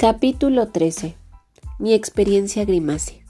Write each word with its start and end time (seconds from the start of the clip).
Capítulo 0.00 0.68
13. 0.68 1.16
Mi 1.80 1.92
experiencia 1.92 2.64
Grimassi. 2.64 3.24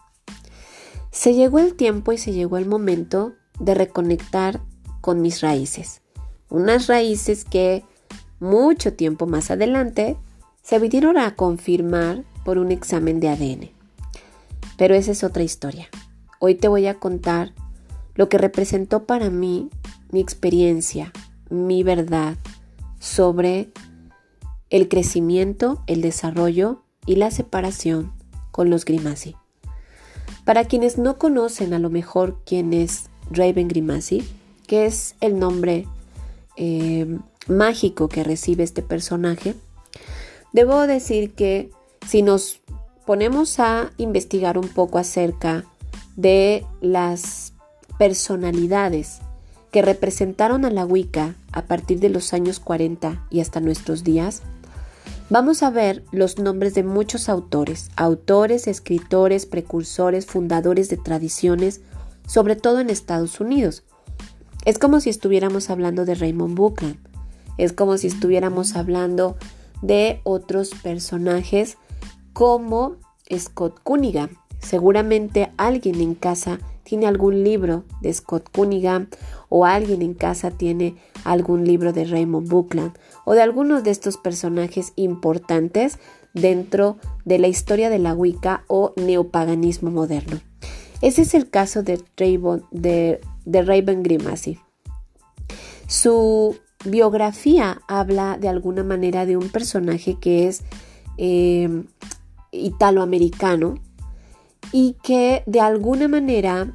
Se 1.11 1.33
llegó 1.33 1.61
el 1.61 1.73
tiempo 1.73 2.13
y 2.13 2.19
se 2.19 2.35
llegó 2.35 2.59
el 2.59 2.67
momento 2.67 3.33
de 3.59 3.75
reconectar 3.75 4.61
con 5.01 5.23
mis 5.23 5.41
raíces. 5.41 6.03
Unas 6.51 6.87
raíces 6.87 7.47
que 7.47 7.85
mucho 8.39 8.93
tiempo 8.93 9.27
más 9.27 9.51
adelante 9.51 10.19
se 10.63 10.79
vinieron 10.79 11.17
a 11.17 11.37
confirmar 11.37 12.25
por 12.45 12.59
un 12.59 12.71
examen 12.71 13.19
de 13.19 13.31
ADN. 13.31 13.71
Pero 14.77 14.95
esa 14.95 15.13
es 15.13 15.25
otra 15.25 15.45
historia. 15.45 15.89
Hoy 16.39 16.55
te 16.55 16.69
voy 16.69 16.87
a 16.87 16.99
contar 16.99 17.55
lo 18.15 18.29
que 18.29 18.37
representó 18.37 19.07
para 19.07 19.31
mí 19.31 19.71
mi 20.11 20.21
experiencia, 20.21 21.15
mi 21.49 21.83
verdad 21.83 22.37
sobre 22.99 23.71
el 24.71 24.89
crecimiento, 24.89 25.83
el 25.87 26.03
desarrollo 26.03 26.83
y 27.07 27.17
la 27.17 27.31
separación 27.31 28.13
con 28.51 28.71
los 28.71 28.85
Grimassi. 28.85 29.35
Para 30.45 30.65
quienes 30.65 30.99
no 30.99 31.19
conocen 31.19 31.75
a 31.75 31.79
lo 31.79 31.91
mejor 31.91 32.39
quién 32.45 32.73
es 32.73 33.05
Raven 33.31 33.69
Grimassi, 33.69 34.25
que 34.67 34.87
es 34.87 35.15
el 35.21 35.39
nombre 35.39 35.87
eh, 36.57 37.19
mágico 37.47 38.09
que 38.09 38.25
recibe 38.25 38.65
este 38.65 38.83
personaje, 38.83 39.55
debo 40.53 40.87
decir 40.87 41.33
que 41.33 41.71
si 42.07 42.23
nos 42.23 42.61
ponemos 43.07 43.59
a 43.61 43.91
investigar 43.97 44.59
un 44.59 44.69
poco 44.69 44.99
acerca 44.99 45.65
de 46.17 46.65
las 46.81 47.53
personalidades 47.99 49.21
que 49.71 49.83
representaron 49.83 50.65
a 50.65 50.71
la 50.71 50.85
Wicca 50.85 51.35
a 51.53 51.63
partir 51.63 52.01
de 52.01 52.09
los 52.09 52.33
años 52.33 52.61
40 52.61 53.27
y 53.31 53.41
hasta 53.41 53.61
nuestros 53.61 54.05
días, 54.05 54.43
Vamos 55.31 55.63
a 55.63 55.69
ver 55.69 56.05
los 56.11 56.39
nombres 56.39 56.75
de 56.75 56.83
muchos 56.83 57.29
autores, 57.29 57.91
autores, 57.97 58.67
escritores, 58.67 59.45
precursores, 59.45 60.25
fundadores 60.25 60.89
de 60.89 60.97
tradiciones, 60.97 61.83
sobre 62.27 62.57
todo 62.57 62.81
en 62.81 62.89
Estados 62.89 63.39
Unidos. 63.39 63.85
Es 64.65 64.79
como 64.79 65.01
si 65.01 65.11
estuviéramos 65.11 65.69
hablando 65.69 66.07
de 66.07 66.15
Raymond 66.15 66.55
Buchanan, 66.55 66.99
es 67.59 67.75
como 67.75 67.99
si 67.99 68.07
estuviéramos 68.07 68.75
hablando 68.75 69.37
de 69.83 70.23
otros 70.25 70.71
personajes 70.83 71.77
como 72.33 72.97
Scott 73.37 73.81
Cunningham. 73.83 74.31
Seguramente 74.61 75.53
alguien 75.59 76.01
en 76.01 76.15
casa 76.15 76.59
tiene 76.85 77.07
algún 77.07 77.45
libro 77.45 77.85
de 78.01 78.15
Scott 78.15 78.49
Cunningham 78.51 79.09
o 79.51 79.67
alguien 79.67 80.01
en 80.01 80.15
casa 80.15 80.51
tiene 80.51 80.97
algún 81.25 81.67
libro 81.67 81.93
de 81.93 82.07
Raymond 82.07 82.49
Buckland 82.49 82.93
o 83.29 83.35
de 83.35 83.43
algunos 83.43 83.85
de 83.85 83.91
estos 83.91 84.17
personajes 84.17 84.95
importantes 84.97 85.99
dentro 86.33 86.97
de 87.27 87.39
la 87.39 87.47
historia 87.47 87.91
de 87.91 87.99
la 87.99 88.15
Wicca 88.15 88.65
o 88.69 88.95
neopaganismo 88.97 89.91
moderno. 89.91 90.41
Ese 91.03 91.21
es 91.21 91.35
el 91.35 91.51
caso 91.51 91.83
de, 91.83 92.03
Raven, 92.17 92.65
de, 92.71 93.21
Grimassi. 94.03 94.59
Su 95.87 96.57
biografía 96.87 97.83
habla 97.87 98.39
de 98.41 98.49
alguna 98.49 98.83
manera 98.83 99.27
de 99.27 99.37
un 99.37 99.51
personaje 99.51 100.17
que 100.19 100.49
es 100.49 100.63
eh, 101.19 101.85
italoamericano 102.51 103.75
y 104.73 104.97
que 105.03 105.43
de 105.45 105.61
alguna 105.61 106.09
manera 106.09 106.73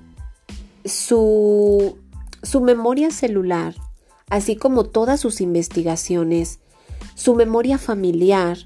su, 0.85 1.97
su 2.43 2.61
memoria 2.61 3.09
celular, 3.09 3.73
así 4.29 4.55
como 4.55 4.85
todas 4.85 5.19
sus 5.19 5.41
investigaciones, 5.41 6.59
su 7.15 7.35
memoria 7.35 7.77
familiar, 7.77 8.57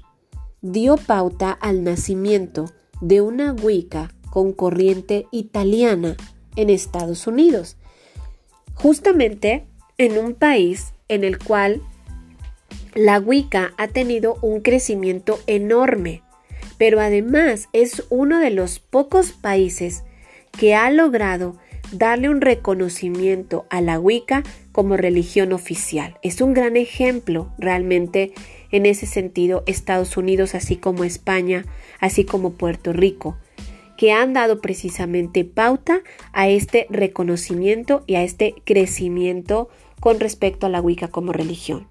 dio 0.60 0.96
pauta 0.96 1.52
al 1.52 1.84
nacimiento 1.84 2.66
de 3.00 3.20
una 3.20 3.52
Wicca 3.52 4.12
con 4.30 4.52
corriente 4.52 5.26
italiana 5.30 6.16
en 6.56 6.70
Estados 6.70 7.26
Unidos, 7.26 7.76
justamente 8.74 9.66
en 9.96 10.18
un 10.18 10.34
país 10.34 10.92
en 11.08 11.24
el 11.24 11.38
cual 11.38 11.82
la 12.94 13.18
Wicca 13.20 13.72
ha 13.76 13.88
tenido 13.88 14.38
un 14.42 14.60
crecimiento 14.60 15.38
enorme, 15.46 16.22
pero 16.78 17.00
además 17.00 17.68
es 17.72 18.04
uno 18.08 18.38
de 18.38 18.50
los 18.50 18.78
pocos 18.78 19.32
países 19.32 20.02
que 20.50 20.74
ha 20.74 20.90
logrado 20.90 21.56
darle 21.92 22.28
un 22.28 22.40
reconocimiento 22.40 23.66
a 23.70 23.80
la 23.80 23.98
Wicca 23.98 24.42
como 24.72 24.96
religión 24.96 25.52
oficial. 25.52 26.18
Es 26.22 26.40
un 26.40 26.54
gran 26.54 26.76
ejemplo 26.76 27.52
realmente 27.58 28.32
en 28.70 28.86
ese 28.86 29.06
sentido 29.06 29.62
Estados 29.66 30.16
Unidos, 30.16 30.54
así 30.54 30.76
como 30.76 31.04
España, 31.04 31.64
así 32.00 32.24
como 32.24 32.52
Puerto 32.52 32.92
Rico, 32.92 33.36
que 33.96 34.12
han 34.12 34.32
dado 34.32 34.60
precisamente 34.60 35.44
pauta 35.44 36.02
a 36.32 36.48
este 36.48 36.86
reconocimiento 36.90 38.04
y 38.06 38.14
a 38.16 38.22
este 38.22 38.54
crecimiento 38.64 39.68
con 40.00 40.20
respecto 40.20 40.66
a 40.66 40.70
la 40.70 40.80
Wicca 40.80 41.08
como 41.08 41.32
religión. 41.32 41.88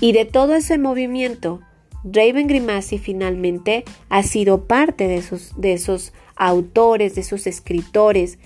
Y 0.00 0.12
de 0.12 0.24
todo 0.24 0.54
ese 0.54 0.78
movimiento, 0.78 1.60
Raven 2.04 2.48
Grimassi 2.48 2.98
finalmente 2.98 3.84
ha 4.08 4.22
sido 4.24 4.66
parte 4.66 5.06
de 5.06 5.16
esos, 5.16 5.52
de 5.56 5.74
esos 5.74 6.12
autores, 6.34 7.14
de 7.14 7.20
esos 7.20 7.46
escritores, 7.46 8.38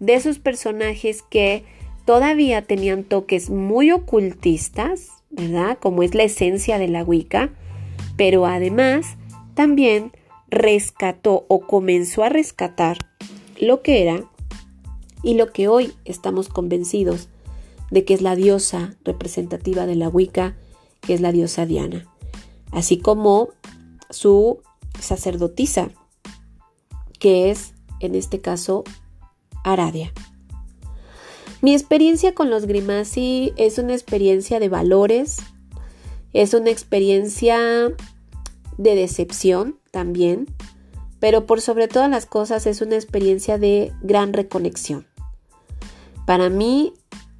de 0.00 0.14
esos 0.14 0.38
personajes 0.38 1.22
que 1.22 1.64
todavía 2.04 2.62
tenían 2.62 3.04
toques 3.04 3.50
muy 3.50 3.92
ocultistas, 3.92 5.08
¿verdad? 5.30 5.78
Como 5.78 6.02
es 6.02 6.14
la 6.14 6.24
esencia 6.24 6.78
de 6.78 6.88
la 6.88 7.04
Wicca, 7.04 7.50
pero 8.16 8.46
además 8.46 9.16
también 9.54 10.12
rescató 10.48 11.44
o 11.48 11.60
comenzó 11.60 12.24
a 12.24 12.28
rescatar 12.28 12.98
lo 13.60 13.82
que 13.82 14.02
era 14.02 14.24
y 15.22 15.34
lo 15.34 15.52
que 15.52 15.68
hoy 15.68 15.92
estamos 16.04 16.48
convencidos 16.48 17.28
de 17.90 18.04
que 18.04 18.14
es 18.14 18.22
la 18.22 18.34
diosa 18.34 18.96
representativa 19.04 19.86
de 19.86 19.96
la 19.96 20.08
Wicca, 20.08 20.56
que 21.00 21.14
es 21.14 21.20
la 21.20 21.32
diosa 21.32 21.66
Diana, 21.66 22.06
así 22.72 22.98
como 22.98 23.50
su 24.08 24.60
sacerdotisa, 24.98 25.90
que 27.18 27.50
es 27.50 27.74
en 28.00 28.14
este 28.14 28.40
caso 28.40 28.84
Aradia. 29.64 30.12
Mi 31.62 31.74
experiencia 31.74 32.34
con 32.34 32.48
los 32.48 32.64
Grimassi 32.64 33.52
es 33.56 33.76
una 33.78 33.92
experiencia 33.92 34.58
de 34.60 34.70
valores, 34.70 35.38
es 36.32 36.54
una 36.54 36.70
experiencia 36.70 37.58
de 38.78 38.94
decepción 38.94 39.78
también, 39.90 40.46
pero 41.18 41.44
por 41.44 41.60
sobre 41.60 41.86
todas 41.86 42.08
las 42.08 42.24
cosas 42.24 42.66
es 42.66 42.80
una 42.80 42.94
experiencia 42.94 43.58
de 43.58 43.92
gran 44.00 44.32
reconexión. 44.32 45.06
Para 46.24 46.48
mí, 46.48 46.94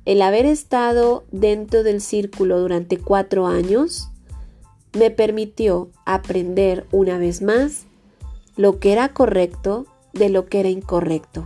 el 0.04 0.20
haber 0.20 0.44
estado 0.44 1.25
dentro 1.31 1.82
del 1.82 2.02
círculo 2.02 2.60
durante 2.60 2.98
cuatro 2.98 3.47
años 3.47 4.10
me 4.92 5.10
permitió 5.10 5.91
aprender 6.04 6.87
una 6.91 7.16
vez 7.16 7.41
más 7.41 7.87
lo 8.56 8.81
que 8.81 8.92
era 8.92 9.14
correcto 9.14 9.87
de 10.12 10.28
lo 10.28 10.47
que 10.47 10.60
era 10.60 10.69
incorrecto 10.69 11.42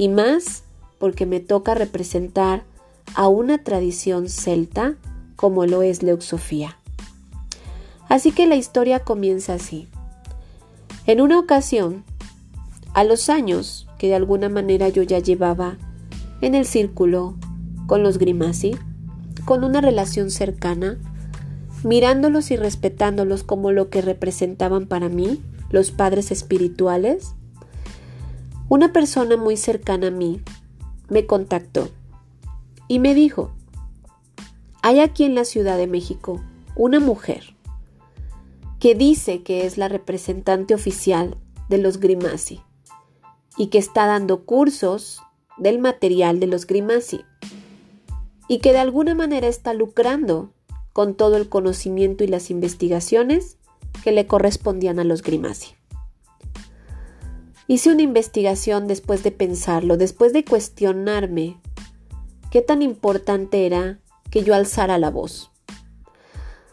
y 0.00 0.08
más 0.08 0.62
porque 0.98 1.26
me 1.26 1.40
toca 1.40 1.74
representar 1.74 2.64
a 3.14 3.28
una 3.28 3.62
tradición 3.62 4.30
celta 4.30 4.94
como 5.36 5.66
lo 5.66 5.82
es 5.82 6.02
Leuxofía. 6.02 6.78
Así 8.08 8.32
que 8.32 8.46
la 8.46 8.56
historia 8.56 9.00
comienza 9.00 9.52
así. 9.52 9.88
En 11.04 11.20
una 11.20 11.38
ocasión, 11.38 12.02
a 12.94 13.04
los 13.04 13.28
años 13.28 13.88
que 13.98 14.06
de 14.06 14.14
alguna 14.14 14.48
manera 14.48 14.88
yo 14.88 15.02
ya 15.02 15.18
llevaba 15.18 15.76
en 16.40 16.54
el 16.54 16.64
círculo 16.64 17.36
con 17.86 18.02
los 18.02 18.16
Grimassi, 18.16 18.78
con 19.44 19.64
una 19.64 19.82
relación 19.82 20.30
cercana, 20.30 20.96
mirándolos 21.84 22.50
y 22.50 22.56
respetándolos 22.56 23.42
como 23.42 23.70
lo 23.70 23.90
que 23.90 24.00
representaban 24.00 24.86
para 24.86 25.10
mí, 25.10 25.42
los 25.68 25.90
padres 25.90 26.30
espirituales, 26.30 27.34
una 28.70 28.92
persona 28.92 29.36
muy 29.36 29.56
cercana 29.56 30.06
a 30.06 30.10
mí 30.12 30.40
me 31.08 31.26
contactó 31.26 31.90
y 32.86 33.00
me 33.00 33.14
dijo, 33.16 33.50
hay 34.80 35.00
aquí 35.00 35.24
en 35.24 35.34
la 35.34 35.44
Ciudad 35.44 35.76
de 35.76 35.88
México 35.88 36.40
una 36.76 37.00
mujer 37.00 37.56
que 38.78 38.94
dice 38.94 39.42
que 39.42 39.66
es 39.66 39.76
la 39.76 39.88
representante 39.88 40.72
oficial 40.72 41.36
de 41.68 41.78
los 41.78 41.98
Grimassi 41.98 42.60
y 43.56 43.66
que 43.66 43.78
está 43.78 44.06
dando 44.06 44.44
cursos 44.44 45.20
del 45.58 45.80
material 45.80 46.38
de 46.38 46.46
los 46.46 46.64
Grimassi 46.64 47.22
y 48.46 48.58
que 48.60 48.70
de 48.70 48.78
alguna 48.78 49.16
manera 49.16 49.48
está 49.48 49.74
lucrando 49.74 50.52
con 50.92 51.16
todo 51.16 51.36
el 51.36 51.48
conocimiento 51.48 52.22
y 52.22 52.28
las 52.28 52.50
investigaciones 52.50 53.58
que 54.04 54.12
le 54.12 54.28
correspondían 54.28 55.00
a 55.00 55.04
los 55.04 55.22
Grimassi. 55.22 55.79
Hice 57.70 57.92
una 57.92 58.02
investigación 58.02 58.88
después 58.88 59.22
de 59.22 59.30
pensarlo, 59.30 59.96
después 59.96 60.32
de 60.32 60.44
cuestionarme 60.44 61.60
qué 62.50 62.62
tan 62.62 62.82
importante 62.82 63.64
era 63.64 64.00
que 64.28 64.42
yo 64.42 64.56
alzara 64.56 64.98
la 64.98 65.08
voz. 65.08 65.52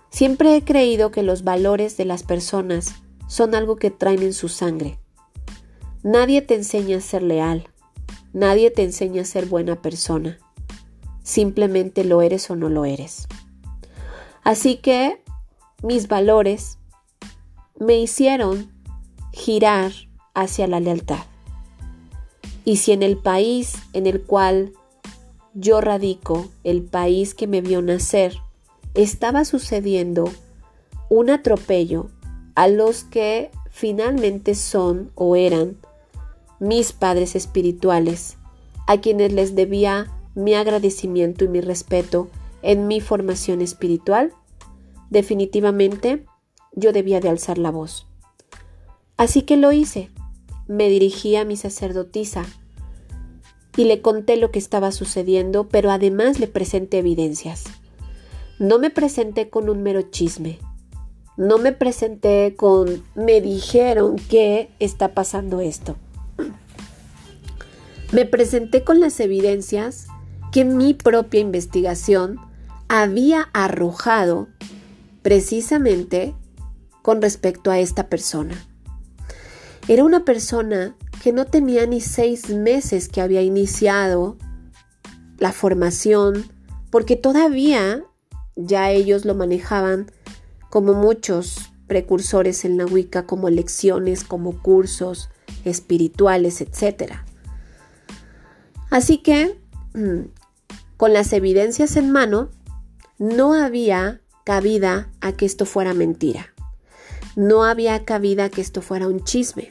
Siempre 0.09 0.55
he 0.55 0.63
creído 0.63 1.11
que 1.11 1.21
los 1.21 1.43
valores 1.43 1.97
de 1.97 2.05
las 2.05 2.23
personas 2.23 2.95
son 3.27 3.53
algo 3.53 3.75
que 3.75 3.91
traen 3.91 4.23
en 4.23 4.33
su 4.33 4.49
sangre. 4.49 4.97
Nadie 6.01 6.41
te 6.41 6.55
enseña 6.55 6.97
a 6.97 7.01
ser 7.01 7.21
leal, 7.21 7.69
nadie 8.33 8.71
te 8.71 8.81
enseña 8.81 9.21
a 9.21 9.25
ser 9.25 9.45
buena 9.45 9.79
persona. 9.83 10.39
Simplemente 11.21 12.05
lo 12.05 12.23
eres 12.23 12.49
o 12.49 12.55
no 12.55 12.69
lo 12.69 12.85
eres. 12.85 13.27
Así 14.43 14.77
que 14.77 15.23
mis 15.83 16.07
valores 16.07 16.79
me 17.79 17.99
hicieron 17.99 18.73
girar 19.31 19.91
hacia 20.37 20.67
la 20.67 20.79
lealtad. 20.79 21.25
Y 22.63 22.77
si 22.77 22.91
en 22.91 23.01
el 23.01 23.17
país 23.17 23.75
en 23.93 24.07
el 24.07 24.21
cual 24.21 24.73
yo 25.53 25.81
radico, 25.81 26.47
el 26.63 26.83
país 26.83 27.33
que 27.33 27.47
me 27.47 27.61
vio 27.61 27.81
nacer, 27.81 28.37
estaba 28.93 29.45
sucediendo 29.45 30.29
un 31.09 31.29
atropello 31.29 32.09
a 32.55 32.67
los 32.67 33.03
que 33.03 33.51
finalmente 33.71 34.53
son 34.53 35.11
o 35.15 35.35
eran 35.35 35.77
mis 36.59 36.91
padres 36.91 37.35
espirituales, 37.35 38.37
a 38.87 38.97
quienes 38.97 39.33
les 39.33 39.55
debía 39.55 40.11
mi 40.35 40.53
agradecimiento 40.53 41.45
y 41.45 41.47
mi 41.47 41.61
respeto 41.61 42.29
en 42.61 42.87
mi 42.87 43.01
formación 43.01 43.61
espiritual, 43.61 44.33
definitivamente 45.09 46.25
yo 46.73 46.91
debía 46.93 47.19
de 47.19 47.29
alzar 47.29 47.57
la 47.57 47.71
voz. 47.71 48.05
Así 49.17 49.41
que 49.41 49.57
lo 49.57 49.71
hice. 49.71 50.11
Me 50.67 50.89
dirigí 50.89 51.35
a 51.35 51.45
mi 51.45 51.55
sacerdotisa 51.57 52.45
y 53.77 53.85
le 53.85 54.01
conté 54.01 54.37
lo 54.37 54.51
que 54.51 54.59
estaba 54.59 54.91
sucediendo, 54.91 55.69
pero 55.69 55.91
además 55.91 56.39
le 56.39 56.47
presenté 56.47 56.99
evidencias. 56.99 57.65
No 58.59 58.79
me 58.79 58.89
presenté 58.89 59.49
con 59.49 59.69
un 59.69 59.83
mero 59.83 60.01
chisme. 60.01 60.57
No 61.37 61.59
me 61.59 61.71
presenté 61.71 62.55
con 62.57 63.03
me 63.13 63.39
dijeron 63.39 64.15
que 64.15 64.71
está 64.79 65.13
pasando 65.13 65.61
esto. 65.61 65.95
Me 68.11 68.25
presenté 68.25 68.83
con 68.83 68.99
las 68.99 69.19
evidencias 69.19 70.07
que 70.51 70.65
mi 70.65 70.93
propia 70.93 71.41
investigación 71.41 72.39
había 72.87 73.49
arrojado 73.53 74.47
precisamente 75.21 76.33
con 77.01 77.21
respecto 77.21 77.69
a 77.69 77.79
esta 77.79 78.07
persona. 78.07 78.65
Era 79.87 80.03
una 80.03 80.25
persona 80.25 80.95
que 81.23 81.31
no 81.31 81.45
tenía 81.45 81.85
ni 81.85 82.01
seis 82.01 82.49
meses 82.49 83.07
que 83.07 83.21
había 83.21 83.41
iniciado 83.41 84.37
la 85.37 85.51
formación, 85.51 86.45
porque 86.89 87.15
todavía 87.15 88.03
ya 88.55 88.91
ellos 88.91 89.23
lo 89.23 89.35
manejaban 89.35 90.11
como 90.69 90.93
muchos 90.93 91.71
precursores 91.87 92.65
en 92.65 92.77
la 92.77 92.85
Wicca, 92.85 93.25
como 93.25 93.49
lecciones, 93.49 94.23
como 94.23 94.61
cursos 94.61 95.29
espirituales, 95.63 96.59
etc. 96.61 97.13
Así 98.89 99.19
que, 99.19 99.59
mm, 99.93 100.29
con 100.97 101.13
las 101.13 101.31
evidencias 101.33 101.95
en 101.95 102.11
mano, 102.11 102.49
no 103.19 103.53
había 103.53 104.21
cabida 104.43 105.09
a 105.21 105.31
que 105.31 105.45
esto 105.45 105.65
fuera 105.65 105.93
mentira. 105.93 106.53
No 107.35 107.63
había 107.63 108.03
cabida 108.05 108.45
a 108.45 108.49
que 108.49 108.61
esto 108.61 108.81
fuera 108.81 109.07
un 109.07 109.23
chisme. 109.23 109.69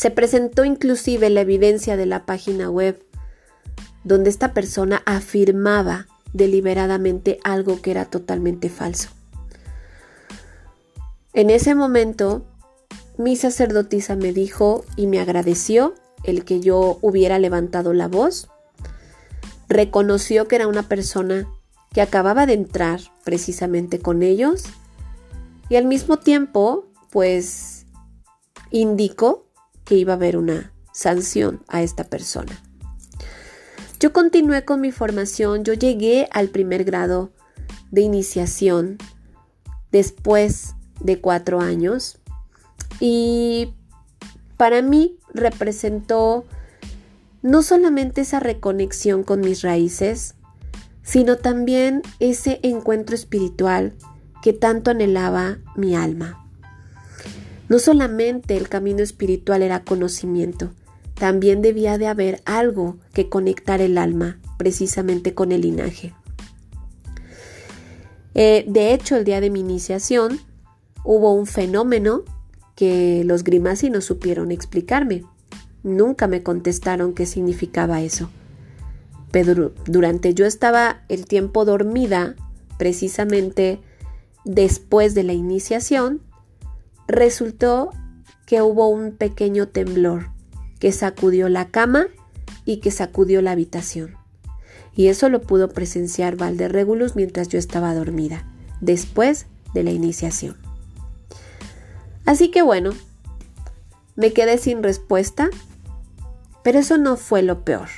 Se 0.00 0.10
presentó 0.10 0.64
inclusive 0.64 1.28
la 1.28 1.42
evidencia 1.42 1.94
de 1.94 2.06
la 2.06 2.24
página 2.24 2.70
web 2.70 3.04
donde 4.02 4.30
esta 4.30 4.54
persona 4.54 5.02
afirmaba 5.04 6.06
deliberadamente 6.32 7.38
algo 7.44 7.82
que 7.82 7.90
era 7.90 8.06
totalmente 8.06 8.70
falso. 8.70 9.10
En 11.34 11.50
ese 11.50 11.74
momento, 11.74 12.46
mi 13.18 13.36
sacerdotisa 13.36 14.16
me 14.16 14.32
dijo 14.32 14.86
y 14.96 15.06
me 15.06 15.20
agradeció 15.20 15.92
el 16.24 16.46
que 16.46 16.60
yo 16.60 16.96
hubiera 17.02 17.38
levantado 17.38 17.92
la 17.92 18.08
voz. 18.08 18.48
Reconoció 19.68 20.48
que 20.48 20.56
era 20.56 20.66
una 20.66 20.84
persona 20.84 21.46
que 21.92 22.00
acababa 22.00 22.46
de 22.46 22.54
entrar 22.54 23.00
precisamente 23.22 23.98
con 23.98 24.22
ellos 24.22 24.64
y 25.68 25.76
al 25.76 25.84
mismo 25.84 26.16
tiempo, 26.16 26.86
pues, 27.10 27.84
indicó 28.70 29.49
que 29.90 29.96
iba 29.96 30.12
a 30.12 30.16
haber 30.16 30.36
una 30.36 30.72
sanción 30.92 31.64
a 31.66 31.82
esta 31.82 32.04
persona. 32.04 32.52
Yo 33.98 34.12
continué 34.12 34.64
con 34.64 34.80
mi 34.80 34.92
formación, 34.92 35.64
yo 35.64 35.74
llegué 35.74 36.28
al 36.30 36.48
primer 36.48 36.84
grado 36.84 37.32
de 37.90 38.02
iniciación 38.02 38.98
después 39.90 40.76
de 41.00 41.20
cuatro 41.20 41.58
años 41.58 42.20
y 43.00 43.74
para 44.56 44.80
mí 44.80 45.18
representó 45.34 46.44
no 47.42 47.64
solamente 47.64 48.20
esa 48.20 48.38
reconexión 48.38 49.24
con 49.24 49.40
mis 49.40 49.62
raíces, 49.62 50.36
sino 51.02 51.36
también 51.36 52.02
ese 52.20 52.60
encuentro 52.62 53.16
espiritual 53.16 53.96
que 54.40 54.52
tanto 54.52 54.92
anhelaba 54.92 55.58
mi 55.74 55.96
alma. 55.96 56.48
No 57.70 57.78
solamente 57.78 58.56
el 58.56 58.68
camino 58.68 59.00
espiritual 59.00 59.62
era 59.62 59.84
conocimiento, 59.84 60.72
también 61.14 61.62
debía 61.62 61.98
de 61.98 62.08
haber 62.08 62.42
algo 62.44 62.98
que 63.12 63.28
conectar 63.28 63.80
el 63.80 63.96
alma 63.96 64.40
precisamente 64.58 65.34
con 65.34 65.52
el 65.52 65.60
linaje. 65.60 66.12
Eh, 68.34 68.64
de 68.66 68.92
hecho, 68.92 69.14
el 69.14 69.24
día 69.24 69.40
de 69.40 69.50
mi 69.50 69.60
iniciación 69.60 70.40
hubo 71.04 71.32
un 71.32 71.46
fenómeno 71.46 72.24
que 72.74 73.22
los 73.24 73.44
Grimasi 73.44 73.88
no 73.88 74.00
supieron 74.00 74.50
explicarme. 74.50 75.22
Nunca 75.84 76.26
me 76.26 76.42
contestaron 76.42 77.14
qué 77.14 77.24
significaba 77.24 78.02
eso. 78.02 78.30
Pero 79.30 79.74
durante 79.86 80.34
yo 80.34 80.44
estaba 80.44 81.04
el 81.08 81.24
tiempo 81.24 81.64
dormida, 81.64 82.34
precisamente 82.78 83.78
después 84.44 85.14
de 85.14 85.22
la 85.22 85.34
iniciación, 85.34 86.20
resultó 87.10 87.90
que 88.46 88.62
hubo 88.62 88.88
un 88.88 89.12
pequeño 89.12 89.68
temblor 89.68 90.30
que 90.78 90.92
sacudió 90.92 91.48
la 91.48 91.68
cama 91.68 92.06
y 92.64 92.78
que 92.78 92.90
sacudió 92.90 93.42
la 93.42 93.52
habitación. 93.52 94.16
Y 94.94 95.06
eso 95.08 95.28
lo 95.28 95.40
pudo 95.40 95.68
presenciar 95.68 96.36
Valderregulus 96.36 97.16
mientras 97.16 97.48
yo 97.48 97.58
estaba 97.58 97.94
dormida, 97.94 98.44
después 98.80 99.46
de 99.72 99.84
la 99.84 99.90
iniciación. 99.90 100.56
Así 102.26 102.50
que 102.50 102.62
bueno, 102.62 102.90
me 104.16 104.32
quedé 104.32 104.58
sin 104.58 104.82
respuesta, 104.82 105.48
pero 106.62 106.78
eso 106.78 106.98
no 106.98 107.16
fue 107.16 107.42
lo 107.42 107.64
peor. 107.64 107.88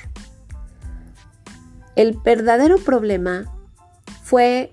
El 1.95 2.17
verdadero 2.23 2.77
problema 2.77 3.45
fue 4.23 4.71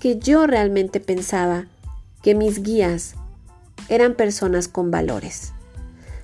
que 0.00 0.18
yo 0.18 0.46
realmente 0.46 0.98
pensaba 0.98 1.66
que 2.22 2.34
mis 2.34 2.62
guías 2.62 3.14
eran 3.88 4.14
personas 4.14 4.68
con 4.68 4.90
valores 4.90 5.52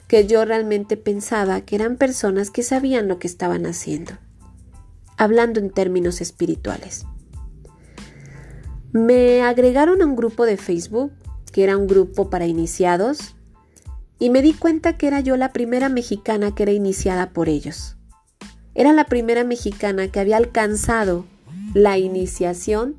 que 0.08 0.26
yo 0.26 0.44
realmente 0.44 0.96
pensaba 0.96 1.60
que 1.60 1.76
eran 1.76 1.96
personas 1.96 2.50
que 2.50 2.62
sabían 2.62 3.08
lo 3.08 3.18
que 3.18 3.26
estaban 3.26 3.66
haciendo, 3.66 4.14
hablando 5.18 5.60
en 5.60 5.70
términos 5.70 6.22
espirituales. 6.22 7.04
Me 8.92 9.42
agregaron 9.42 10.00
a 10.00 10.06
un 10.06 10.16
grupo 10.16 10.46
de 10.46 10.56
Facebook, 10.56 11.12
que 11.52 11.62
era 11.62 11.76
un 11.76 11.86
grupo 11.86 12.30
para 12.30 12.46
iniciados, 12.46 13.36
y 14.18 14.30
me 14.30 14.40
di 14.40 14.54
cuenta 14.54 14.96
que 14.96 15.06
era 15.06 15.20
yo 15.20 15.36
la 15.36 15.52
primera 15.52 15.90
mexicana 15.90 16.54
que 16.54 16.62
era 16.62 16.72
iniciada 16.72 17.30
por 17.30 17.50
ellos. 17.50 17.96
Era 18.74 18.94
la 18.94 19.04
primera 19.04 19.44
mexicana 19.44 20.08
que 20.08 20.20
había 20.20 20.38
alcanzado 20.38 21.26
la 21.74 21.98
iniciación 21.98 22.96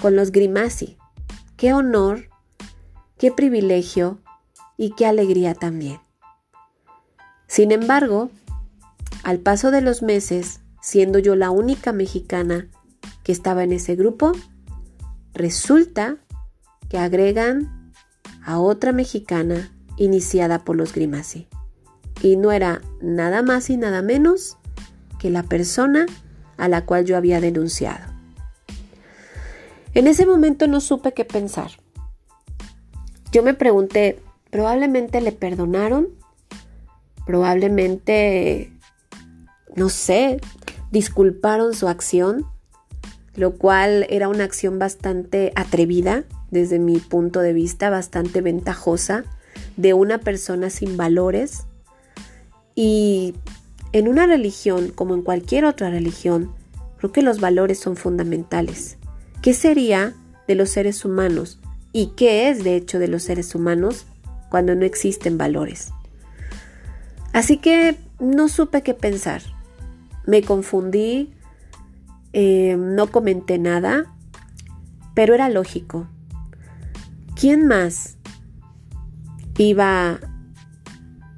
con 0.00 0.14
los 0.14 0.30
Grimasi. 0.30 0.98
Qué 1.56 1.72
honor, 1.72 2.28
qué 3.18 3.30
privilegio 3.30 4.20
y 4.76 4.90
qué 4.90 5.06
alegría 5.06 5.54
también. 5.54 6.00
Sin 7.46 7.72
embargo, 7.72 8.30
al 9.22 9.38
paso 9.38 9.70
de 9.70 9.80
los 9.80 10.02
meses, 10.02 10.60
siendo 10.82 11.18
yo 11.18 11.36
la 11.36 11.50
única 11.50 11.92
mexicana 11.92 12.68
que 13.22 13.32
estaba 13.32 13.64
en 13.64 13.72
ese 13.72 13.96
grupo, 13.96 14.32
resulta 15.32 16.18
que 16.88 16.98
agregan 16.98 17.92
a 18.44 18.58
otra 18.58 18.92
mexicana 18.92 19.72
iniciada 19.96 20.64
por 20.64 20.76
los 20.76 20.92
Grimasi. 20.92 21.48
Y 22.22 22.36
no 22.36 22.52
era 22.52 22.80
nada 23.00 23.42
más 23.42 23.70
y 23.70 23.76
nada 23.76 24.02
menos 24.02 24.58
que 25.18 25.30
la 25.30 25.42
persona 25.42 26.06
a 26.56 26.68
la 26.68 26.84
cual 26.84 27.04
yo 27.04 27.16
había 27.16 27.40
denunciado. 27.40 28.12
En 29.94 30.06
ese 30.06 30.26
momento 30.26 30.66
no 30.66 30.80
supe 30.80 31.12
qué 31.12 31.24
pensar. 31.24 31.70
Yo 33.34 33.42
me 33.42 33.52
pregunté, 33.52 34.18
¿probablemente 34.50 35.20
le 35.20 35.32
perdonaron? 35.32 36.08
probablemente, 37.24 38.72
no 39.74 39.88
sé, 39.88 40.40
disculparon 40.90 41.74
su 41.74 41.88
acción, 41.88 42.46
lo 43.34 43.54
cual 43.56 44.06
era 44.10 44.28
una 44.28 44.44
acción 44.44 44.78
bastante 44.78 45.52
atrevida, 45.56 46.24
desde 46.50 46.78
mi 46.78 46.98
punto 46.98 47.40
de 47.40 47.52
vista, 47.52 47.90
bastante 47.90 48.40
ventajosa 48.40 49.24
de 49.76 49.94
una 49.94 50.18
persona 50.18 50.70
sin 50.70 50.96
valores. 50.96 51.64
Y 52.76 53.34
en 53.92 54.06
una 54.06 54.26
religión, 54.26 54.92
como 54.94 55.14
en 55.14 55.22
cualquier 55.22 55.64
otra 55.64 55.90
religión, 55.90 56.52
creo 56.98 57.10
que 57.10 57.22
los 57.22 57.40
valores 57.40 57.78
son 57.78 57.96
fundamentales. 57.96 58.98
¿Qué 59.42 59.52
sería 59.52 60.14
de 60.46 60.54
los 60.54 60.70
seres 60.70 61.04
humanos 61.04 61.58
y 61.94 62.08
qué 62.16 62.50
es 62.50 62.64
de 62.64 62.74
hecho 62.74 62.98
de 62.98 63.06
los 63.06 63.22
seres 63.22 63.54
humanos 63.54 64.04
cuando 64.50 64.74
no 64.74 64.84
existen 64.84 65.38
valores? 65.38 65.92
Así 67.32 67.56
que 67.56 67.96
no 68.18 68.48
supe 68.48 68.82
qué 68.82 68.94
pensar. 68.94 69.42
Me 70.26 70.42
confundí, 70.42 71.32
eh, 72.32 72.76
no 72.76 73.12
comenté 73.12 73.58
nada, 73.58 74.12
pero 75.14 75.34
era 75.34 75.48
lógico. 75.48 76.08
¿Quién 77.36 77.68
más 77.68 78.16
iba 79.56 80.18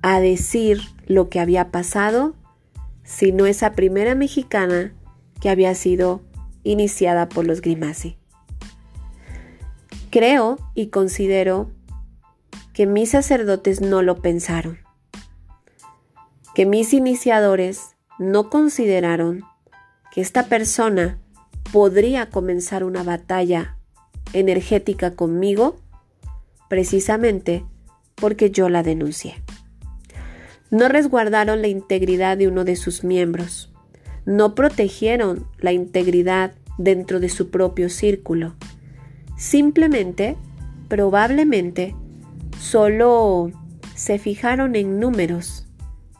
a 0.01 0.21
decir 0.21 0.81
lo 1.07 1.29
que 1.29 1.39
había 1.39 1.71
pasado 1.71 2.35
sino 3.05 3.47
esa 3.47 3.73
primera 3.73 4.15
mexicana 4.15 4.95
que 5.41 5.51
había 5.51 5.75
sido 5.75 6.23
iniciada 6.65 7.29
por 7.29 7.47
los 7.47 7.61
Grimassi? 7.61 8.17
Creo 10.17 10.57
y 10.75 10.87
considero 10.87 11.71
que 12.73 12.87
mis 12.87 13.11
sacerdotes 13.11 13.83
no 13.83 14.01
lo 14.01 14.23
pensaron, 14.23 14.79
que 16.55 16.65
mis 16.65 16.95
iniciadores 16.95 17.97
no 18.19 18.49
consideraron 18.49 19.43
que 20.11 20.23
esta 20.23 20.45
persona 20.45 21.19
podría 21.71 22.31
comenzar 22.31 22.83
una 22.83 23.03
batalla 23.03 23.77
energética 24.33 25.15
conmigo 25.15 25.77
precisamente 26.71 27.67
porque 28.15 28.51
yo 28.51 28.71
la 28.71 28.83
denuncié. 28.83 29.35
No 30.71 30.89
resguardaron 30.89 31.61
la 31.61 31.69
integridad 31.69 32.39
de 32.39 32.49
uno 32.49 32.65
de 32.65 32.77
sus 32.77 33.05
miembros, 33.05 33.71
no 34.25 34.55
protegieron 34.55 35.47
la 35.59 35.73
integridad 35.73 36.55
dentro 36.79 37.21
de 37.21 37.29
su 37.29 37.51
propio 37.51 37.91
círculo. 37.91 38.55
Simplemente, 39.37 40.37
probablemente, 40.89 41.95
solo 42.59 43.51
se 43.95 44.19
fijaron 44.19 44.77
en 44.77 44.99
números 44.99 45.67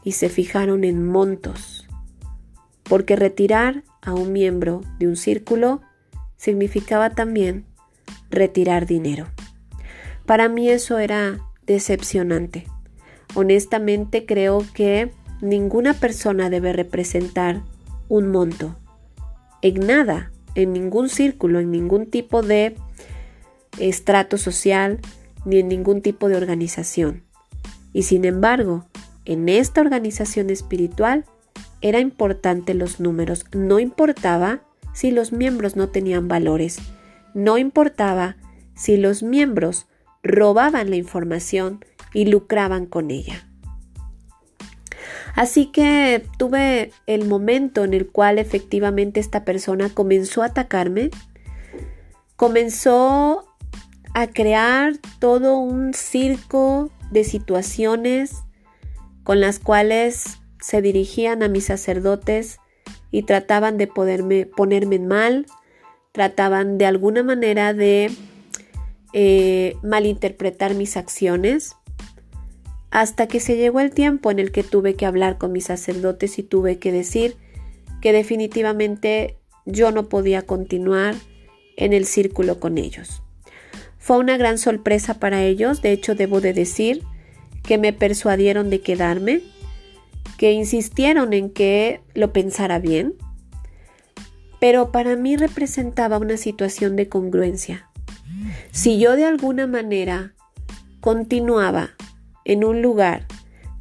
y 0.03 0.13
se 0.13 0.29
fijaron 0.29 0.83
en 0.83 1.05
montos, 1.05 1.87
porque 2.83 3.15
retirar 3.15 3.83
a 4.01 4.13
un 4.13 4.31
miembro 4.33 4.81
de 4.99 5.07
un 5.07 5.15
círculo 5.15 5.81
significaba 6.37 7.09
también 7.09 7.65
retirar 8.29 8.85
dinero. 8.85 9.27
Para 10.25 10.47
mí 10.47 10.69
eso 10.69 10.99
era 10.99 11.39
decepcionante. 11.65 12.65
Honestamente 13.33 14.25
creo 14.25 14.63
que 14.73 15.11
ninguna 15.41 15.93
persona 15.93 16.49
debe 16.49 16.73
representar 16.73 17.61
un 18.09 18.27
monto. 18.27 18.75
En 19.61 19.85
nada, 19.85 20.31
en 20.55 20.73
ningún 20.73 21.09
círculo, 21.09 21.59
en 21.59 21.71
ningún 21.71 22.05
tipo 22.05 22.41
de 22.41 22.75
estrato 23.79 24.37
social, 24.37 24.99
ni 25.45 25.59
en 25.59 25.67
ningún 25.67 26.01
tipo 26.01 26.29
de 26.29 26.35
organización. 26.35 27.23
Y 27.93 28.03
sin 28.03 28.25
embargo, 28.25 28.85
en 29.25 29.49
esta 29.49 29.81
organización 29.81 30.49
espiritual 30.49 31.25
era 31.81 31.99
importante 31.99 32.73
los 32.73 32.99
números, 32.99 33.45
no 33.53 33.79
importaba 33.79 34.61
si 34.93 35.11
los 35.11 35.31
miembros 35.31 35.75
no 35.75 35.89
tenían 35.89 36.27
valores, 36.27 36.79
no 37.33 37.57
importaba 37.57 38.37
si 38.75 38.97
los 38.97 39.21
miembros 39.23 39.87
robaban 40.23 40.89
la 40.89 40.95
información 40.95 41.83
y 42.13 42.25
lucraban 42.25 42.85
con 42.85 43.11
ella. 43.11 43.47
Así 45.35 45.67
que 45.67 46.25
tuve 46.39 46.91
el 47.05 47.27
momento 47.27 47.83
en 47.83 47.93
el 47.93 48.07
cual 48.07 48.39
efectivamente 48.39 49.19
esta 49.19 49.45
persona 49.45 49.89
comenzó 49.93 50.41
a 50.41 50.47
atacarme, 50.47 51.11
comenzó 52.35 53.46
a 54.17 54.25
crear 54.25 54.93
todo 55.19 55.59
un 55.59 55.93
circo 55.93 56.89
de 57.11 57.23
situaciones 57.23 58.37
con 59.23 59.39
las 59.39 59.59
cuales 59.59 60.39
se 60.59 60.81
dirigían 60.81 61.43
a 61.43 61.49
mis 61.49 61.65
sacerdotes 61.65 62.57
y 63.11 63.21
trataban 63.21 63.77
de 63.77 63.85
poderme, 63.85 64.47
ponerme 64.47 64.95
en 64.95 65.05
mal, 65.05 65.45
trataban 66.13 66.79
de 66.79 66.87
alguna 66.87 67.21
manera 67.21 67.75
de 67.75 68.09
eh, 69.13 69.75
malinterpretar 69.83 70.73
mis 70.73 70.97
acciones, 70.97 71.75
hasta 72.89 73.27
que 73.27 73.39
se 73.39 73.55
llegó 73.55 73.81
el 73.81 73.91
tiempo 73.91 74.31
en 74.31 74.39
el 74.39 74.51
que 74.51 74.63
tuve 74.63 74.95
que 74.95 75.05
hablar 75.05 75.37
con 75.37 75.51
mis 75.51 75.65
sacerdotes 75.65 76.39
y 76.39 76.43
tuve 76.43 76.79
que 76.79 76.91
decir 76.91 77.35
que 78.01 78.13
definitivamente 78.13 79.37
yo 79.67 79.91
no 79.91 80.09
podía 80.09 80.41
continuar 80.41 81.13
en 81.75 81.93
el 81.93 82.07
círculo 82.07 82.59
con 82.59 82.79
ellos. 82.79 83.21
Fue 83.97 84.17
una 84.17 84.37
gran 84.37 84.57
sorpresa 84.57 85.15
para 85.15 85.43
ellos, 85.43 85.81
de 85.81 85.91
hecho 85.91 86.15
debo 86.15 86.41
de 86.41 86.53
decir 86.53 87.03
que 87.63 87.77
me 87.77 87.93
persuadieron 87.93 88.69
de 88.69 88.81
quedarme, 88.81 89.41
que 90.37 90.51
insistieron 90.51 91.33
en 91.33 91.49
que 91.49 92.01
lo 92.13 92.31
pensara 92.31 92.79
bien, 92.79 93.15
pero 94.59 94.91
para 94.91 95.15
mí 95.15 95.35
representaba 95.35 96.17
una 96.17 96.37
situación 96.37 96.95
de 96.95 97.09
congruencia. 97.09 97.89
Si 98.71 98.99
yo 98.99 99.15
de 99.15 99.25
alguna 99.25 99.67
manera 99.67 100.33
continuaba 100.99 101.91
en 102.45 102.63
un 102.63 102.81
lugar 102.81 103.25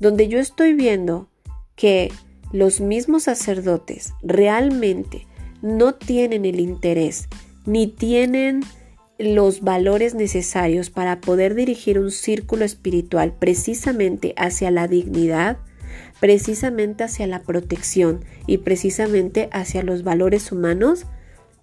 donde 0.00 0.28
yo 0.28 0.38
estoy 0.38 0.74
viendo 0.74 1.28
que 1.76 2.12
los 2.52 2.80
mismos 2.80 3.24
sacerdotes 3.24 4.12
realmente 4.22 5.26
no 5.62 5.94
tienen 5.94 6.44
el 6.44 6.60
interés 6.60 7.28
ni 7.64 7.86
tienen 7.86 8.62
los 9.18 9.62
valores 9.62 10.14
necesarios 10.14 10.90
para 10.90 11.20
poder 11.20 11.54
dirigir 11.54 11.98
un 11.98 12.10
círculo 12.10 12.64
espiritual 12.64 13.32
precisamente 13.32 14.34
hacia 14.36 14.70
la 14.70 14.88
dignidad, 14.88 15.58
precisamente 16.20 17.04
hacia 17.04 17.26
la 17.26 17.42
protección 17.42 18.24
y 18.46 18.58
precisamente 18.58 19.48
hacia 19.52 19.82
los 19.82 20.02
valores 20.02 20.52
humanos, 20.52 21.06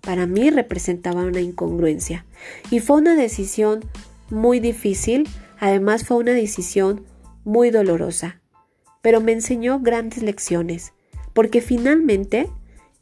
para 0.02 0.26
mí 0.26 0.50
representaba 0.50 1.24
una 1.24 1.42
incongruencia. 1.42 2.26
Y 2.72 2.80
fue 2.80 2.98
una 2.98 3.16
decisión 3.16 3.86
muy 4.30 4.60
difícil, 4.60 5.28
además 5.60 6.04
fue 6.04 6.18
una 6.18 6.34
decisión 6.34 7.06
muy 7.44 7.70
dolorosa, 7.70 8.42
pero 9.02 9.22
me 9.22 9.32
enseñó 9.32 9.80
grandes 9.80 10.24
lecciones, 10.24 10.94
porque 11.34 11.62
finalmente 11.62 12.50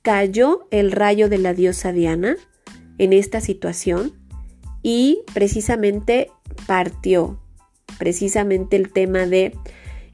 cayó 0.02 0.68
el 0.72 0.92
rayo 0.92 1.30
de 1.30 1.38
la 1.38 1.54
diosa 1.54 1.92
Diana 1.92 2.36
en 2.98 3.14
esta 3.14 3.40
situación 3.40 4.21
y 4.84 5.22
precisamente 5.34 6.32
partió 6.68 7.40
precisamente 7.98 8.76
el 8.76 8.92
tema 8.92 9.26
de 9.26 9.56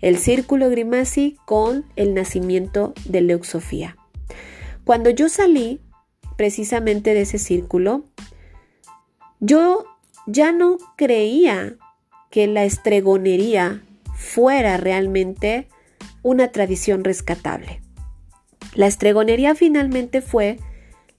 el 0.02 0.18
círculo 0.18 0.70
Grimassi 0.70 1.38
con 1.46 1.86
el 1.96 2.14
nacimiento 2.14 2.94
de 3.06 3.22
Leuxofía. 3.22 3.98
Cuando 4.84 5.10
yo 5.10 5.30
salí 5.30 5.82
precisamente 6.36 7.14
de 7.14 7.22
ese 7.22 7.40
círculo, 7.40 8.06
yo 9.40 9.86
ya 10.28 10.52
no 10.52 10.78
creía 10.96 11.76
que 12.30 12.48
la 12.48 12.64
estregonería 12.64 13.82
fuera 14.16 14.78
realmente 14.78 15.68
una 16.22 16.52
tradición 16.52 17.04
rescatable. 17.04 17.82
La 18.76 18.88
estregonería 18.88 19.56
finalmente 19.56 20.22
fue 20.22 20.60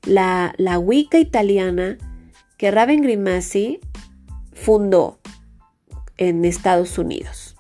la, 0.04 0.54
la 0.58 0.78
Wicca 0.78 1.18
italiana 1.18 1.98
que 2.58 2.70
Raven 2.70 3.00
Grimassi 3.00 3.80
fundó 4.52 5.20
en 6.18 6.44
Estados 6.44 6.98
Unidos. 6.98 7.56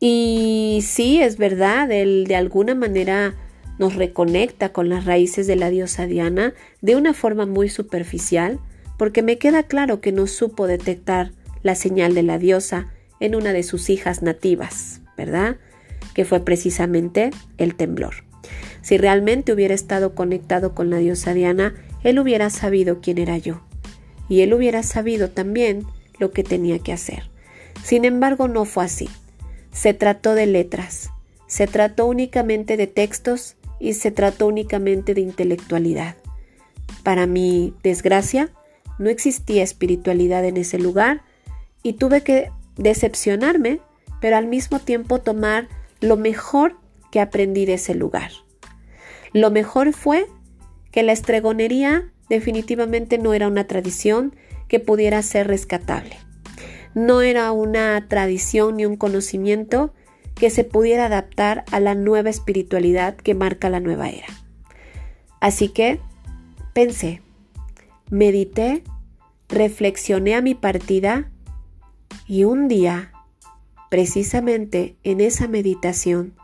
Y 0.00 0.80
sí, 0.82 1.22
es 1.22 1.38
verdad, 1.38 1.90
él 1.90 2.26
de 2.26 2.36
alguna 2.36 2.74
manera 2.74 3.34
nos 3.78 3.94
reconecta 3.94 4.72
con 4.72 4.88
las 4.88 5.04
raíces 5.04 5.46
de 5.46 5.56
la 5.56 5.70
diosa 5.70 6.06
Diana 6.06 6.52
de 6.82 6.96
una 6.96 7.14
forma 7.14 7.46
muy 7.46 7.68
superficial, 7.68 8.58
porque 8.96 9.22
me 9.22 9.38
queda 9.38 9.62
claro 9.62 10.00
que 10.00 10.10
no 10.12 10.26
supo 10.26 10.66
detectar 10.66 11.30
la 11.62 11.76
señal 11.76 12.14
de 12.14 12.24
la 12.24 12.38
diosa 12.38 12.92
en 13.20 13.36
una 13.36 13.52
de 13.52 13.62
sus 13.62 13.90
hijas 13.90 14.22
nativas, 14.22 15.00
¿verdad? 15.16 15.56
Que 16.14 16.24
fue 16.24 16.40
precisamente 16.40 17.30
el 17.56 17.76
temblor. 17.76 18.24
Si 18.82 18.98
realmente 18.98 19.52
hubiera 19.52 19.74
estado 19.74 20.16
conectado 20.16 20.74
con 20.74 20.90
la 20.90 20.98
diosa 20.98 21.34
Diana, 21.34 21.74
él 22.02 22.18
hubiera 22.18 22.50
sabido 22.50 23.00
quién 23.00 23.18
era 23.18 23.38
yo. 23.38 23.67
Y 24.28 24.42
él 24.42 24.52
hubiera 24.54 24.82
sabido 24.82 25.30
también 25.30 25.86
lo 26.18 26.30
que 26.30 26.44
tenía 26.44 26.78
que 26.78 26.92
hacer. 26.92 27.30
Sin 27.82 28.04
embargo, 28.04 28.48
no 28.48 28.64
fue 28.64 28.84
así. 28.84 29.08
Se 29.72 29.94
trató 29.94 30.34
de 30.34 30.46
letras, 30.46 31.10
se 31.46 31.66
trató 31.66 32.06
únicamente 32.06 32.76
de 32.76 32.86
textos 32.86 33.56
y 33.78 33.94
se 33.94 34.10
trató 34.10 34.46
únicamente 34.46 35.14
de 35.14 35.20
intelectualidad. 35.20 36.16
Para 37.02 37.26
mi 37.26 37.74
desgracia, 37.82 38.50
no 38.98 39.08
existía 39.08 39.62
espiritualidad 39.62 40.44
en 40.44 40.56
ese 40.56 40.78
lugar 40.78 41.22
y 41.82 41.94
tuve 41.94 42.22
que 42.22 42.50
decepcionarme, 42.76 43.80
pero 44.20 44.36
al 44.36 44.46
mismo 44.46 44.80
tiempo 44.80 45.20
tomar 45.20 45.68
lo 46.00 46.16
mejor 46.16 46.76
que 47.10 47.20
aprendí 47.20 47.64
de 47.64 47.74
ese 47.74 47.94
lugar. 47.94 48.30
Lo 49.32 49.50
mejor 49.50 49.92
fue 49.92 50.26
que 50.90 51.02
la 51.02 51.12
estregonería 51.12 52.12
definitivamente 52.28 53.18
no 53.18 53.34
era 53.34 53.48
una 53.48 53.66
tradición 53.66 54.34
que 54.68 54.80
pudiera 54.80 55.22
ser 55.22 55.46
rescatable. 55.46 56.16
No 56.94 57.22
era 57.22 57.52
una 57.52 58.06
tradición 58.08 58.76
ni 58.76 58.86
un 58.86 58.96
conocimiento 58.96 59.94
que 60.34 60.50
se 60.50 60.64
pudiera 60.64 61.06
adaptar 61.06 61.64
a 61.70 61.80
la 61.80 61.94
nueva 61.94 62.30
espiritualidad 62.30 63.16
que 63.16 63.34
marca 63.34 63.70
la 63.70 63.80
nueva 63.80 64.08
era. 64.08 64.26
Así 65.40 65.68
que 65.68 66.00
pensé, 66.72 67.22
medité, 68.10 68.82
reflexioné 69.48 70.34
a 70.34 70.42
mi 70.42 70.54
partida 70.54 71.30
y 72.26 72.44
un 72.44 72.68
día, 72.68 73.12
precisamente 73.90 74.96
en 75.02 75.20
esa 75.20 75.48
meditación, 75.48 76.34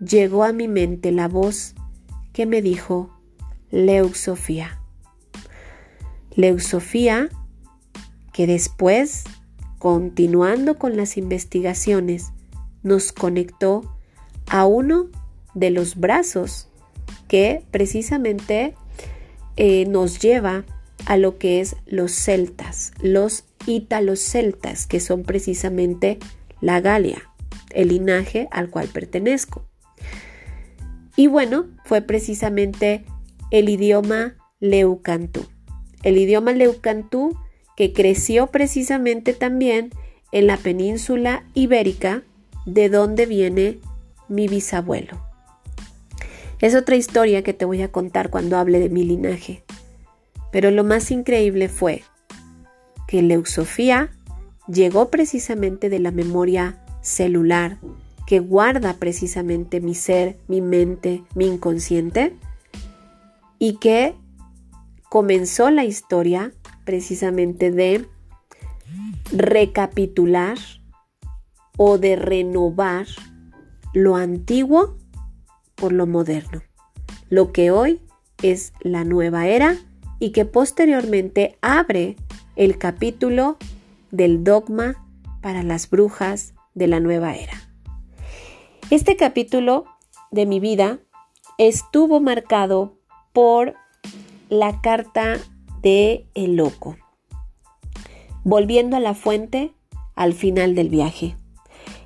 llegó 0.00 0.44
a 0.44 0.52
mi 0.52 0.68
mente 0.68 1.12
la 1.12 1.28
voz 1.28 1.74
que 2.32 2.46
me 2.46 2.62
dijo 2.62 3.10
Leuxofía. 3.70 4.77
Leuxofía 6.38 7.30
que 8.32 8.46
después, 8.46 9.24
continuando 9.80 10.78
con 10.78 10.96
las 10.96 11.16
investigaciones, 11.16 12.28
nos 12.84 13.10
conectó 13.10 13.98
a 14.48 14.64
uno 14.64 15.08
de 15.54 15.70
los 15.70 15.96
brazos 15.96 16.68
que 17.26 17.64
precisamente 17.72 18.76
eh, 19.56 19.86
nos 19.86 20.20
lleva 20.20 20.64
a 21.06 21.16
lo 21.16 21.38
que 21.38 21.60
es 21.60 21.74
los 21.86 22.12
celtas, 22.12 22.92
los 23.02 23.42
ítalos 23.66 24.20
celtas, 24.20 24.86
que 24.86 25.00
son 25.00 25.24
precisamente 25.24 26.20
la 26.60 26.80
Galia, 26.80 27.20
el 27.70 27.88
linaje 27.88 28.46
al 28.52 28.70
cual 28.70 28.86
pertenezco. 28.86 29.66
Y 31.16 31.26
bueno, 31.26 31.66
fue 31.84 32.00
precisamente 32.00 33.04
el 33.50 33.68
idioma 33.68 34.36
leucantú. 34.60 35.44
El 36.02 36.16
idioma 36.16 36.52
leucantú 36.52 37.36
que 37.76 37.92
creció 37.92 38.48
precisamente 38.48 39.32
también 39.32 39.90
en 40.32 40.46
la 40.46 40.56
península 40.56 41.44
ibérica, 41.54 42.22
de 42.66 42.88
donde 42.88 43.24
viene 43.24 43.78
mi 44.28 44.46
bisabuelo. 44.46 45.16
Es 46.60 46.74
otra 46.74 46.96
historia 46.96 47.42
que 47.42 47.54
te 47.54 47.64
voy 47.64 47.82
a 47.82 47.90
contar 47.90 48.30
cuando 48.30 48.58
hable 48.58 48.78
de 48.80 48.88
mi 48.88 49.04
linaje. 49.04 49.62
Pero 50.50 50.70
lo 50.70 50.84
más 50.84 51.10
increíble 51.10 51.68
fue 51.68 52.02
que 53.06 53.22
Leuxofía 53.22 54.10
llegó 54.66 55.08
precisamente 55.08 55.88
de 55.88 55.98
la 55.98 56.10
memoria 56.10 56.78
celular 57.00 57.78
que 58.26 58.40
guarda 58.40 58.94
precisamente 58.94 59.80
mi 59.80 59.94
ser, 59.94 60.36
mi 60.48 60.60
mente, 60.60 61.22
mi 61.34 61.46
inconsciente 61.46 62.34
y 63.58 63.76
que 63.76 64.14
comenzó 65.08 65.70
la 65.70 65.84
historia 65.84 66.52
precisamente 66.84 67.70
de 67.70 68.06
recapitular 69.32 70.58
o 71.76 71.98
de 71.98 72.16
renovar 72.16 73.06
lo 73.94 74.16
antiguo 74.16 74.96
por 75.74 75.92
lo 75.92 76.06
moderno, 76.06 76.62
lo 77.28 77.52
que 77.52 77.70
hoy 77.70 78.00
es 78.42 78.72
la 78.80 79.04
nueva 79.04 79.46
era 79.46 79.76
y 80.18 80.30
que 80.30 80.44
posteriormente 80.44 81.58
abre 81.60 82.16
el 82.56 82.78
capítulo 82.78 83.56
del 84.10 84.42
dogma 84.42 85.04
para 85.40 85.62
las 85.62 85.88
brujas 85.88 86.54
de 86.74 86.88
la 86.88 87.00
nueva 87.00 87.34
era. 87.36 87.54
Este 88.90 89.16
capítulo 89.16 89.84
de 90.30 90.46
mi 90.46 90.60
vida 90.60 90.98
estuvo 91.58 92.20
marcado 92.20 92.98
por 93.32 93.74
la 94.48 94.80
carta 94.80 95.38
de 95.82 96.26
El 96.34 96.56
Loco, 96.56 96.96
volviendo 98.44 98.96
a 98.96 99.00
la 99.00 99.14
fuente 99.14 99.72
al 100.14 100.32
final 100.32 100.74
del 100.74 100.88
viaje. 100.88 101.36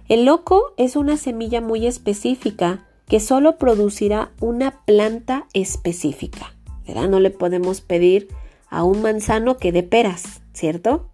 El 0.09 0.25
loco 0.25 0.75
es 0.77 0.97
una 0.97 1.17
semilla 1.17 1.61
muy 1.61 1.87
específica 1.87 2.87
que 3.07 3.21
solo 3.21 3.57
producirá 3.57 4.33
una 4.41 4.85
planta 4.85 5.47
específica. 5.55 6.55
No 6.87 7.21
le 7.21 7.31
podemos 7.31 7.81
pedir 7.81 8.29
a 8.69 8.85
un 8.85 9.01
manzano 9.03 9.57
que 9.57 9.73
dé 9.73 9.83
peras, 9.83 10.43
¿cierto? 10.53 11.09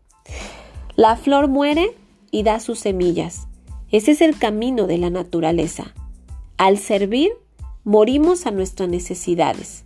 La 0.96 1.16
flor 1.16 1.48
muere 1.48 1.94
y 2.30 2.42
da 2.42 2.58
sus 2.58 2.80
semillas. 2.80 3.46
Ese 3.90 4.12
es 4.12 4.20
el 4.20 4.38
camino 4.38 4.86
de 4.86 4.98
la 4.98 5.10
naturaleza. 5.10 5.94
Al 6.56 6.78
servir, 6.78 7.30
morimos 7.84 8.46
a 8.46 8.50
nuestras 8.50 8.88
necesidades. 8.88 9.84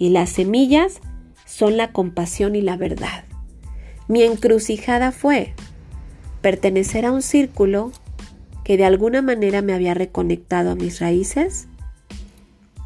Y 0.00 0.08
las 0.08 0.30
semillas 0.30 1.00
son 1.44 1.76
la 1.76 1.92
compasión 1.92 2.56
y 2.56 2.62
la 2.62 2.78
verdad. 2.78 3.24
Mi 4.08 4.22
encrucijada 4.22 5.12
fue 5.12 5.52
pertenecer 6.40 7.04
a 7.04 7.12
un 7.12 7.20
círculo 7.20 7.92
que 8.64 8.78
de 8.78 8.86
alguna 8.86 9.20
manera 9.20 9.60
me 9.60 9.74
había 9.74 9.92
reconectado 9.92 10.70
a 10.70 10.74
mis 10.74 11.00
raíces 11.00 11.68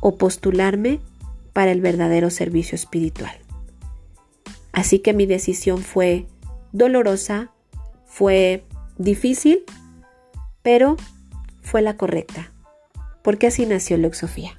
o 0.01 0.17
postularme 0.17 0.99
para 1.53 1.71
el 1.71 1.81
verdadero 1.81 2.31
servicio 2.31 2.75
espiritual. 2.75 3.37
Así 4.73 4.99
que 4.99 5.13
mi 5.13 5.25
decisión 5.25 5.83
fue 5.83 6.27
dolorosa, 6.73 7.53
fue 8.07 8.65
difícil, 8.99 9.63
pero 10.63 10.97
fue 11.63 11.81
la 11.81 11.97
correcta, 11.97 12.51
porque 13.23 13.47
así 13.47 13.67
nació 13.67 13.99
Lexofía. 13.99 14.59